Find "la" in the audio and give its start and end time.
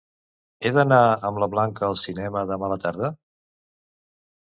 1.45-1.49, 2.75-2.83